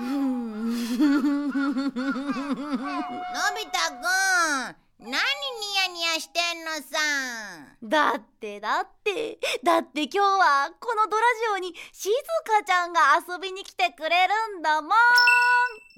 [0.00, 0.06] の
[3.56, 5.18] び太くん何ニ
[5.76, 6.96] ヤニヤしてんのさ？
[7.82, 12.10] だってだってだって今日はこのドラジオにしず
[12.50, 14.90] かちゃんが遊びに来てくれるんだもん。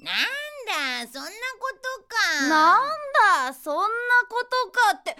[0.03, 2.49] なんだそんなことか。
[2.49, 2.81] なん
[3.47, 3.79] だそんな
[4.27, 5.15] ことかって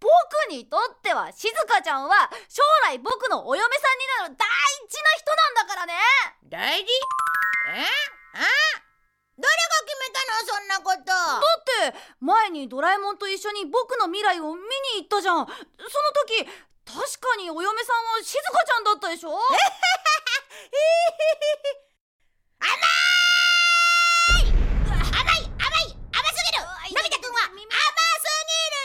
[0.00, 0.10] 僕
[0.50, 4.46] にとってはしずかちゃんは将来僕のお嫁さんになる大
[4.86, 5.94] 事な人なんだからね。
[6.44, 6.92] 大事？
[7.70, 7.82] え？
[7.82, 11.04] あ誰が決めたのそんなこと。
[11.06, 11.38] だ
[11.90, 14.62] って前にドラえもんと一緒に僕の未来を見
[14.98, 15.46] に行ったじゃん。
[15.46, 15.54] その
[16.26, 16.44] 時
[16.84, 19.30] 確かにお嫁さんはしずかちゃんだったでしょ？
[19.30, 19.38] 甘
[24.42, 24.50] い
[24.90, 26.64] 甘い甘い甘すぎる。
[26.64, 28.82] のび太くんは甘すぎる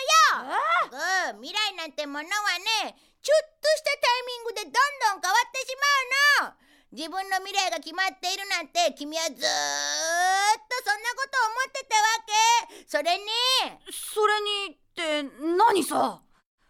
[0.52, 4.78] ようん未来なんてものはねちょっとしたタイミングでどんど
[5.18, 5.74] ん変わってし
[6.42, 6.62] まうの
[6.96, 12.86] 自分の未来が決まっているなんて君はずーっとそんなこと思ってたわけ。
[12.86, 13.26] それね
[13.90, 15.24] それにって
[15.58, 16.22] 何さ？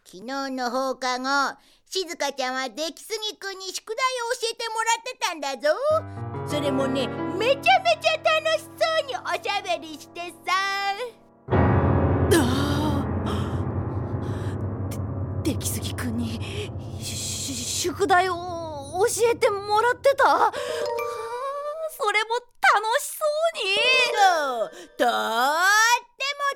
[0.05, 1.57] 昨日の放課後
[1.89, 5.75] しずかちゃんは出来すぎくんに宿題を教えてもらってたんだぞ。
[6.47, 10.53] それもねめちゃめちゃ楽しそうにおしゃべりしてさ。
[15.43, 16.39] 出来すぎくんに
[17.01, 18.52] 宿題を
[18.93, 20.53] 教えてもらってた？
[21.97, 23.73] それも楽しそうに。
[24.13, 25.09] そうとっても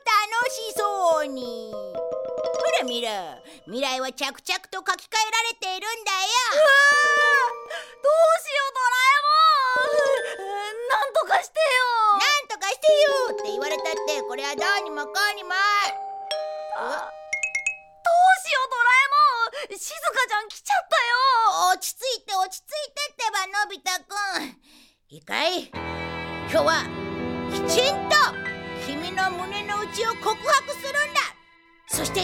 [0.05, 1.73] 楽しそうに。
[1.73, 1.81] ほ
[2.79, 3.09] ら見ろ
[3.65, 6.17] 未来は着々と書き換えられているんだよ。
[8.03, 9.33] どうしようドラえも
[10.43, 10.85] ん。
[10.89, 11.65] なんとかしてよ。
[12.13, 15.55] なんとかしてよって言われたってこれはどうにもこうにも。
[16.77, 17.09] あ
[19.67, 21.75] ラえもんしずかちゃん来ちゃったよ。
[21.75, 24.55] 落ち着いて落ち着いてってばのび太くん。
[25.09, 25.69] いいかい？
[26.49, 26.83] 今日は
[27.51, 28.15] きちんと
[28.85, 31.19] 君の胸の内を告白するんだ。
[31.89, 32.21] そして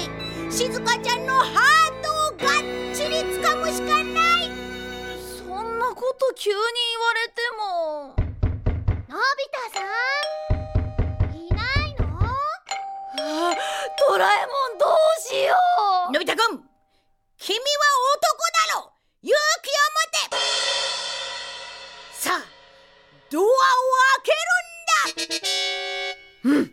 [0.51, 2.61] しずかちゃんのハートをがっ
[2.95, 4.49] ちり掴むしかない。
[5.37, 8.15] そんなこと急に言われても。
[9.09, 9.83] のび太さ
[11.27, 11.57] んいな
[11.87, 12.07] いの？
[12.19, 13.55] あ
[14.07, 15.55] ドラえもんどうしよ
[16.09, 16.11] う。
[16.13, 16.72] のび太くん
[17.45, 17.61] 君は
[18.15, 18.47] 男だ
[18.79, 20.35] ろ勇気を持て。
[22.13, 22.37] さあ
[23.29, 23.47] ドアを
[24.15, 24.37] 開ける
[26.47, 26.63] んだ。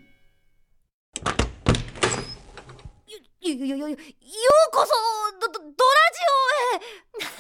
[3.40, 3.98] よよよよよう
[4.70, 4.92] こそ
[5.40, 5.80] ドドドラジ
[6.30, 6.32] オ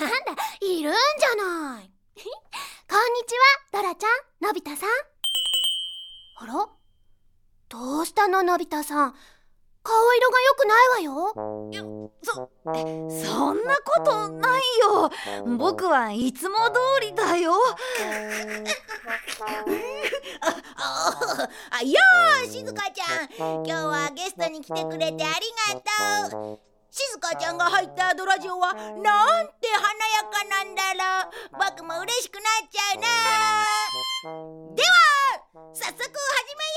[0.06, 0.10] へ。
[0.10, 1.90] なんだいるんじゃない。
[2.90, 4.10] こんにちはドラちゃん
[4.40, 4.88] のび太さん。
[6.34, 6.68] あら？
[7.68, 9.14] どうしたののび太さん？
[9.82, 12.12] 顔色が良くないわよ。
[12.22, 12.50] そ
[13.24, 15.10] そんなことないよ。
[15.56, 17.54] 僕はいつも通りだよ。
[20.76, 23.28] ああよーしずかちゃん。
[23.64, 25.80] 今日はゲストに来てくれてありが
[26.30, 26.60] とう。
[26.90, 31.32] しずかちゃんが入ったドラジオはなんて華やかなんだろう。
[31.72, 33.06] 僕も嬉しくなっちゃうな
[34.74, 34.88] では
[35.72, 36.69] 早速始め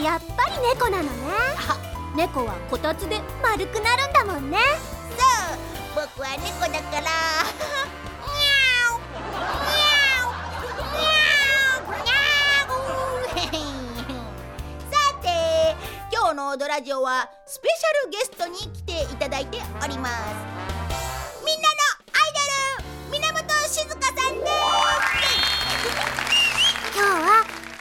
[0.00, 1.10] ってやっぱり猫なのね。
[2.16, 4.58] 猫はこたつで丸くなるんだもんね。
[5.16, 7.10] そう僕は猫だから。
[14.90, 15.76] さて
[16.12, 20.59] 今日のドラジオはスペシャルゲストに来ていただいております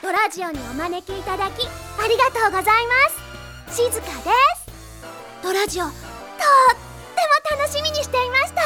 [0.09, 3.77] はドラジオにお招きいただきありがとうございます。
[3.77, 4.73] 静香です。
[5.43, 5.97] ドラジオとって
[7.55, 8.61] も楽しみにしていました。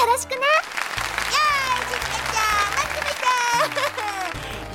[0.00, 2.74] よろしくねやーい静香ちゃん。
[2.74, 3.30] 待ってました。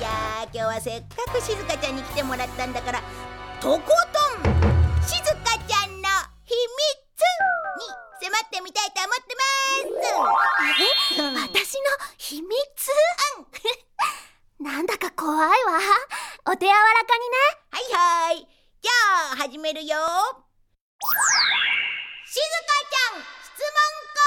[0.00, 3.02] いやー今日はせっかく静香ちゃんに来てもらったんだから
[3.60, 3.82] とこ
[4.42, 4.77] とん
[21.48, 23.80] ちゃん質問
[24.12, 24.18] コ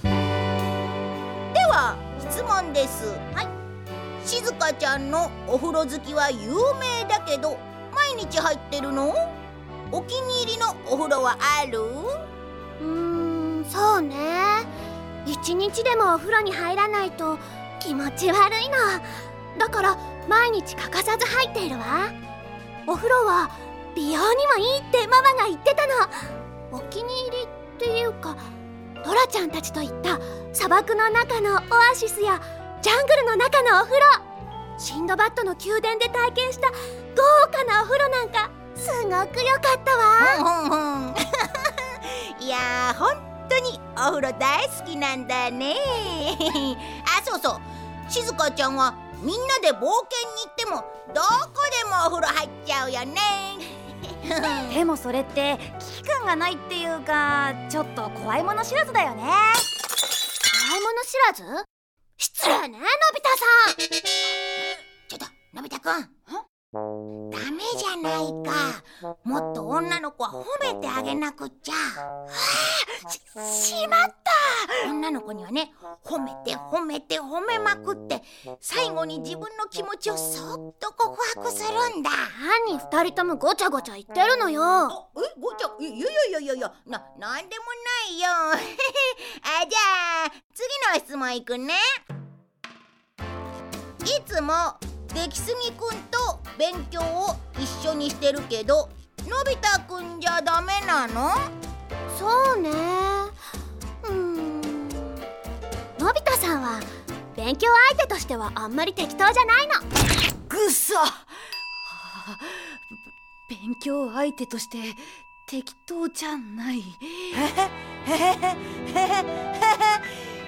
[0.00, 1.52] ーナー。
[1.52, 3.06] では質問です。
[3.34, 3.48] はい。
[4.26, 6.38] しずかちゃんのお風呂好きは有
[6.80, 7.58] 名だけど
[7.94, 9.14] 毎日入ってるの？
[9.92, 11.80] お気に入りのお風呂はある？
[11.80, 14.16] うーんそうね。
[15.26, 17.38] 一日でもお風呂に入らないと
[17.80, 18.76] 気持ち悪いの。
[19.58, 19.96] だから
[20.28, 22.12] 毎日欠かさず入っているわ。
[22.86, 23.50] お風呂は
[23.96, 25.94] 美容にもいいってママが言ってたの。
[26.70, 27.48] お気に入りっ
[27.78, 28.36] ていうか
[29.02, 30.20] ドラちゃんたちと行った
[30.52, 32.40] 砂漠の中のオアシスや
[32.82, 34.04] ジャングルの中のお風呂。
[34.78, 36.76] シンドバッドの宮殿で体験した豪
[37.50, 40.04] 華なお風呂なんかすごく良かったわ。
[40.36, 41.22] ふんふんふ
[42.42, 42.44] ん。
[42.44, 43.16] いやー本
[43.48, 45.76] 当にお風呂大好きなんだね。
[47.18, 47.58] あそうそ
[48.08, 48.12] う。
[48.12, 49.86] しずかちゃんはみんなで冒険
[50.36, 50.84] に行っても
[51.14, 51.28] どこ
[51.82, 53.56] でもお風呂入っちゃうよね。
[54.74, 59.22] でもそれって危機感がないっていうかちょっと怖いもの知らずだよね。
[59.22, 59.32] 怖
[60.78, 61.64] いもの知らず？
[62.18, 62.86] 失礼ねのび
[63.20, 63.76] 太さん。
[65.08, 66.15] ちょっとのび太くん
[66.72, 66.80] ダ
[67.52, 68.82] メじゃないか。
[69.24, 71.74] もっと女の子は褒めてあげなくっちゃ。
[73.08, 74.90] ししまった。
[74.90, 75.72] 女の子にはね
[76.04, 78.22] 褒めて褒めて褒めまくって
[78.60, 82.10] 最後に自分の気持ちをそっと告白するんだ。
[82.66, 84.62] 何二人ともごちゃごちゃ言ってるのよ。
[84.62, 87.64] あえごちゃいやいやいやいやいやななんでも
[88.08, 88.28] ないよ。
[88.52, 91.74] あじゃあ次の質問いくね。
[94.04, 94.52] いつも
[95.16, 98.90] 出来すぎくんと勉強を一緒にしてるけど
[99.26, 101.30] のび太くんじゃダメなの？
[102.18, 102.68] そうね。
[104.04, 104.88] うーん。
[105.98, 106.80] のび太さんは
[107.34, 109.80] 勉強相手としてはあんまり適当じゃないの。
[110.50, 112.38] ぐっさはあ
[113.48, 114.78] 勉強相手として
[115.46, 116.82] 適当じゃない。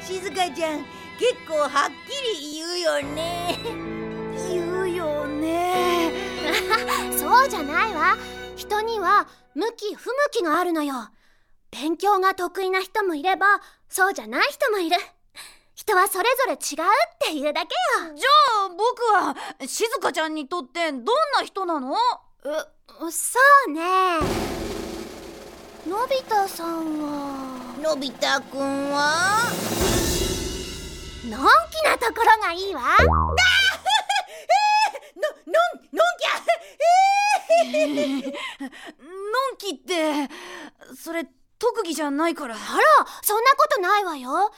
[0.03, 0.85] しずかちゃん
[1.19, 1.71] 結構はっ
[2.07, 3.59] きり言うよね
[5.49, 6.13] ね。
[7.19, 8.17] そうじゃないわ。
[8.57, 11.09] 人には向き不向きがあるのよ。
[11.71, 13.47] 勉強が得意な人もいれば
[13.89, 14.97] そうじゃない人もいる。
[15.75, 16.59] 人はそれぞれ違うっ
[17.21, 17.75] ていうだけ
[18.09, 18.15] よ。
[18.15, 18.27] じゃ
[18.65, 19.37] あ僕は
[19.67, 21.05] しずかちゃんにとってどん
[21.39, 21.93] な人なの？
[21.93, 24.19] うそうね。
[25.87, 27.77] のび太さんは？
[27.81, 29.51] のび太くんは？
[31.25, 32.83] のんきなところがいいわ
[35.49, 35.59] のの
[35.93, 36.29] のんきゃ
[37.65, 38.29] ええーの
[39.55, 40.29] んきって
[40.95, 41.27] それ
[41.59, 42.55] 特技じゃないから。
[42.55, 42.63] あら
[43.23, 44.53] そんなことないわよ。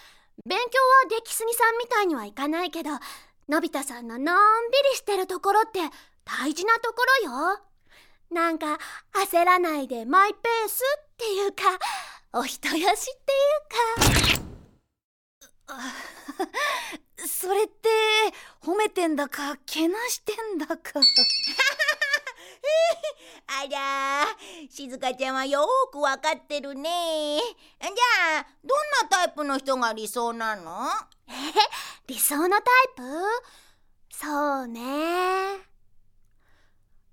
[0.45, 0.69] 勉強は
[1.09, 2.91] 出来すぎさんみたいにはいかないけど
[3.49, 5.81] のび太さんののんびりしてるところって
[6.25, 7.61] 大事なところよ。
[8.31, 8.79] なんか
[9.13, 11.63] 焦らないでマイペースっていうか
[12.33, 13.33] お人よしって
[14.35, 14.50] いうか。
[17.27, 17.89] それって
[18.63, 21.01] 褒めてんだかけなしてんだか。
[23.47, 24.27] あら
[24.71, 27.41] しずかちゃんはよーくわかってるね。
[27.81, 30.89] じゃあどんなタイプの人が理想なの？
[32.07, 32.62] 理想のタイ
[32.97, 33.03] プ？
[34.12, 35.59] そうね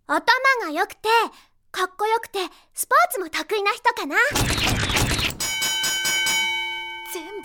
[0.07, 0.25] 頭
[0.65, 1.09] が良くて
[1.71, 2.39] かっこよくて
[2.73, 4.15] スポーツも得意な人かな。
[4.33, 4.76] 全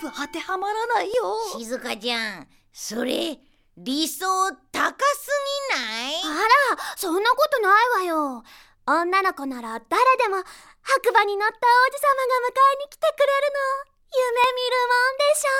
[0.03, 1.57] 部当てはまらないよ。
[1.57, 2.47] しずかちゃん。
[2.73, 3.39] それ
[3.77, 4.25] 理想
[4.71, 5.31] 高す
[5.71, 6.15] ぎない？
[6.15, 6.27] あ
[6.75, 8.43] らそんなことないわよ。
[8.85, 10.43] 女の子なら誰でも
[10.81, 13.93] 白馬に乗った王子様が迎えに来てくれるの。
[14.15, 15.55] 夢見るもんでしょ。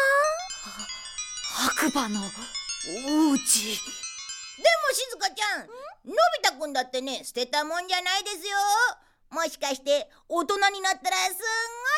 [1.56, 2.20] 白馬の
[3.32, 3.50] 王子？
[3.72, 5.68] でもしずかちゃん？
[5.68, 5.70] の
[6.06, 8.58] び太くんだってね捨てたもんじゃないですよ
[9.34, 11.42] もしかして大人になったらすんごい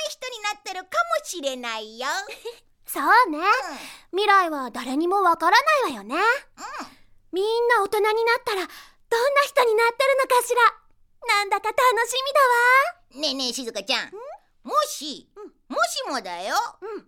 [0.09, 0.89] 人になってるか
[1.19, 2.07] もしれないよ。
[2.87, 3.39] そうね。
[4.11, 6.15] 未来は誰にもわからないわよね。
[7.31, 8.69] みんな大人になったらどんな
[9.43, 10.61] 人になってるのかしら。
[11.27, 11.77] なんだか楽
[12.07, 13.21] しみだわ。
[13.21, 14.11] ねえねえしずかちゃん。
[14.63, 15.27] もし、
[15.67, 16.97] もしもだよ、うん。
[16.97, 17.03] の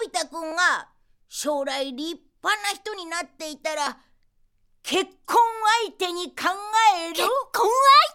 [0.00, 0.88] び太くんが
[1.28, 3.98] 将来立派な人になっていたら
[4.82, 5.38] 結婚
[5.86, 6.44] 相手に考
[6.94, 7.14] える？
[7.14, 7.70] 結婚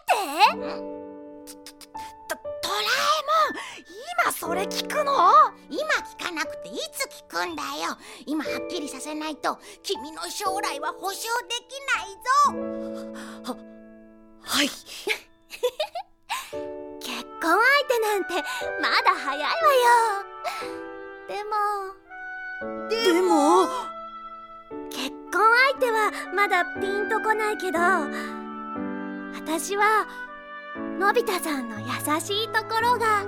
[0.08, 0.56] 相
[0.92, 0.97] 手？
[4.22, 5.52] 今それ聞くの？
[5.70, 5.82] 今
[6.18, 7.96] 聞かなくていつ聞くんだよ。
[8.26, 13.56] 今はっきりさせないと君の将来は保証できないぞ。
[14.42, 14.68] はい。
[17.00, 18.34] 結婚相手なんて
[18.80, 19.54] まだ早いわよ。
[21.28, 21.50] でも
[22.88, 23.68] でも？
[24.90, 25.42] 結婚婚
[25.72, 27.78] 相手はまだピンとこないけど
[29.34, 30.06] 私は
[30.98, 31.86] のび太さんの優
[32.20, 33.24] しいところが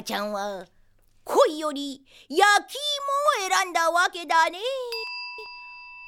[0.00, 0.66] 香ちゃんは
[1.24, 2.76] 恋より焼き
[3.38, 4.58] 芋を選んだわけだね。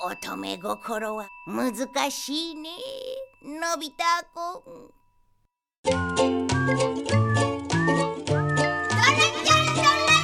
[0.05, 2.71] 乙女心は難しいね。
[3.45, 4.73] のび太くん。
[5.85, 6.57] ドラちゃんドラ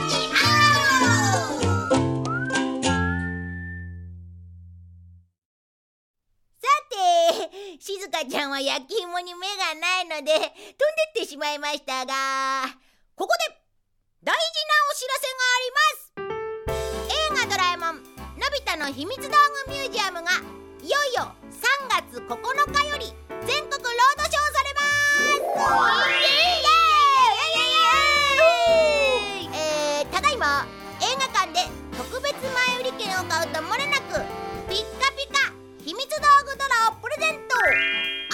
[0.08, 0.28] ジオ
[6.56, 6.96] さて
[7.80, 10.46] 静香ちゃんは焼き芋に目がないので飛んで
[11.10, 12.14] ってしまいましたが
[13.14, 13.57] ここで
[18.88, 19.28] の秘密道
[19.66, 20.30] 具ミュージアムが
[20.80, 21.60] いよいよ3
[22.08, 22.24] 月9
[22.72, 23.12] 日より
[23.46, 24.88] 全国ロードショーされます。
[29.52, 30.64] えーただいま
[31.02, 31.68] 映画館で
[31.98, 34.24] 特別前売り券を買うと漏れなく
[34.70, 35.52] ピッカピカ
[35.84, 36.16] 秘密道
[36.46, 37.56] 具ドラをプレゼント。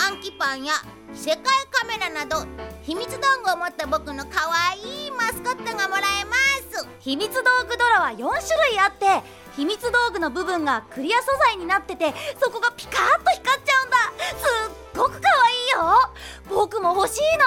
[0.06, 0.74] 暗記パンや
[1.14, 1.42] 世界
[1.72, 2.46] カメラなど
[2.82, 6.36] 秘密道具を持った僕の可愛いマスコットがもらえま
[6.70, 6.86] す。
[7.00, 8.28] 秘密道具ドラは4種
[8.70, 9.22] 類あって
[9.56, 13.96] 秘密道具の部分がクリア素材になっててそこがピカッと光っちゃうんだ。
[14.38, 16.10] すっごく可愛いよ。
[16.48, 17.46] 僕も欲しいな。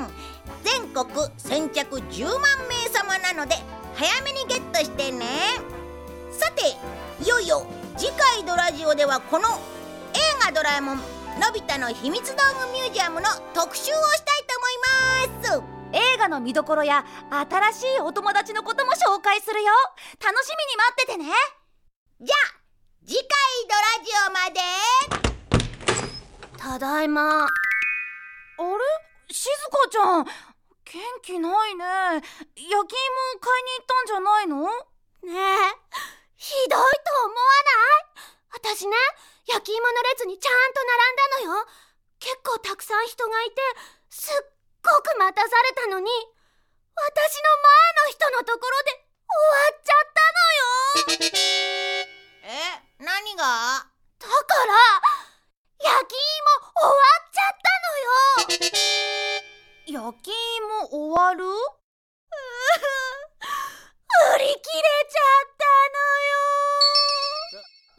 [0.00, 0.10] うん。
[0.62, 1.06] 全国
[1.36, 3.56] 先着10万名様なので
[3.94, 5.26] 早めにゲットしてね。
[6.30, 6.76] さて
[7.24, 9.48] いよいよ次回ドラジオではこの
[10.14, 11.02] 映画ドラえもんの
[11.52, 15.77] び太の秘密道具ミュージアムの特集をしたいと思います。
[15.92, 19.72] 映画の見どころや新しいお友達のことも紹介するよ。
[20.22, 21.32] 楽しみに待っててね。
[22.20, 22.38] じゃあ
[23.06, 23.26] 次回
[23.64, 24.60] ドラジオまで。
[26.58, 27.44] ただいま。
[27.44, 27.48] あ
[28.58, 28.68] れ？
[29.30, 30.32] 静香ちゃん元
[31.22, 31.84] 気ないね。
[31.84, 32.84] 焼き芋を
[33.40, 34.64] 買いに行ったんじゃないの？
[34.64, 35.72] ねえ。
[36.36, 37.40] ひどいと思わ
[38.52, 38.76] ない？
[38.76, 38.96] 私ね
[39.46, 41.66] 焼き芋の列にちゃんと並んだのよ。
[42.20, 43.56] 結構たくさん人がいて
[44.10, 47.72] すっく待たされたのに私の前
[48.06, 48.90] の人のところで
[49.28, 50.62] 終わっちゃったのよ。
[52.42, 53.86] え何が？
[54.18, 54.32] だか
[54.66, 54.74] ら
[55.80, 56.92] 焼き芋終わっ
[57.30, 58.08] ちゃったのよ。
[59.86, 61.44] 焼き芋終わる？
[64.34, 66.36] 売り切れちゃったのよ。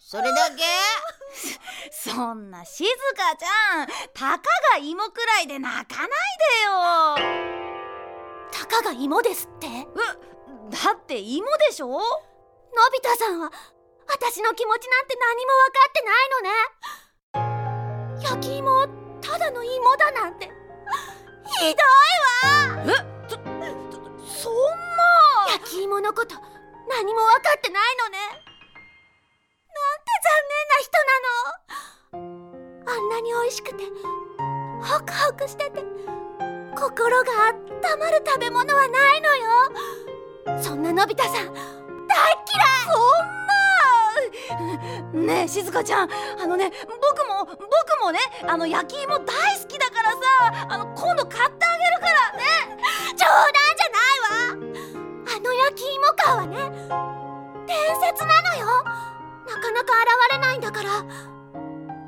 [0.02, 0.64] それだけ？
[1.92, 7.60] そんな静香ちゃんたかが芋くらいで泣かないでよ。
[8.52, 9.68] たかが芋ですって？
[9.68, 9.96] の
[10.70, 12.00] だって芋でしょ？
[12.92, 13.52] び太さんは
[14.08, 18.20] 私の気持ちなんて何も分かってないのね。
[18.24, 18.88] 焼き芋
[19.22, 20.46] ただの芋だなんて。
[20.48, 20.52] ひ
[21.66, 21.76] どい
[22.48, 22.84] わ。
[22.86, 22.96] え
[23.28, 25.52] そそんな。
[25.54, 26.36] 焼き芋のこと
[26.88, 28.09] 何も分かってないの
[33.50, 33.84] 味しくて
[34.84, 35.84] ホクホクしてて
[36.78, 40.62] 心があったまる食べ物はないのよ。
[40.62, 42.90] そんなのび太さん大嫌い！
[44.46, 47.60] そんなねえ静香ちゃんあのね僕も僕
[48.04, 49.26] もねあの焼き芋大
[49.60, 50.18] 好きだからさ
[50.70, 52.46] あの今度買ってあげるからね。
[53.18, 54.94] 冗談じゃないわ！
[55.36, 56.56] あの焼き芋感はね
[57.66, 58.68] 伝説なのよ。
[59.48, 59.94] なかなか
[60.30, 60.90] 現れないんだから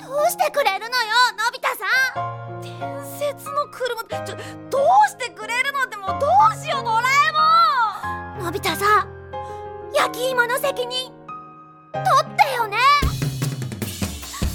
[0.02, 1.86] どうしてくれるのよのび太さ
[2.20, 2.60] ん。
[2.60, 2.72] 伝
[3.18, 4.02] 説の車。
[4.24, 4.36] ちょ
[4.68, 7.02] どうしてくれるのってもうどうしようドラ
[8.34, 8.44] えもん。
[8.44, 9.08] のび太さん
[9.94, 11.12] 焼き芋の責任
[11.92, 12.76] 取ってよね。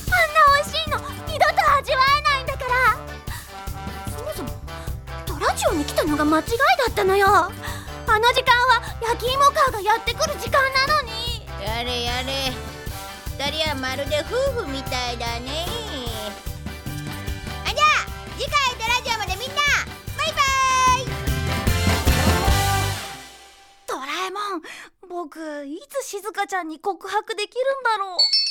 [0.07, 2.71] あんな美味しいの二度と味わえないんだから。
[4.11, 4.49] そもそも
[5.25, 6.55] ドラジオに来たのが間違いだ
[6.91, 7.25] ったのよ。
[7.27, 7.49] あ
[8.19, 11.45] の時間は焼き芋カーがやってくる時間なのに。
[11.65, 12.66] やれやれ。
[13.45, 15.65] 人はまるで夫婦みたいだね。
[17.65, 19.61] あじゃあ次回のラジオまでみんな
[20.17, 20.41] バイバ
[21.03, 21.05] イ。
[23.87, 24.61] ドラえもん
[25.07, 28.46] 僕いつしずかちゃんに告白できるんだろう。